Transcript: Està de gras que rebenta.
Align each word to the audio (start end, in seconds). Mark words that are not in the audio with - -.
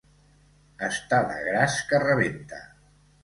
Està 0.87 1.19
de 1.33 1.37
gras 1.49 1.77
que 1.91 2.01
rebenta. 2.07 2.65